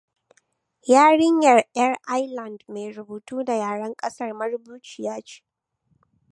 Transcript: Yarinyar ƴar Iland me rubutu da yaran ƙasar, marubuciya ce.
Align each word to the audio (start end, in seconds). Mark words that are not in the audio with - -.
Yarinyar 0.91 1.61
ƴar 1.73 1.95
Iland 2.19 2.59
me 2.67 2.91
rubutu 2.93 3.43
da 3.45 3.53
yaran 3.55 3.93
ƙasar, 3.95 4.33
marubuciya 4.33 5.21
ce. 5.25 5.41